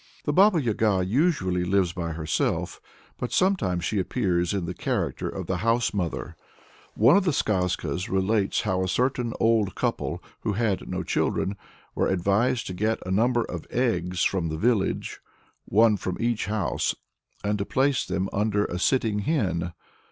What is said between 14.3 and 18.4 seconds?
the village one from each house and to place them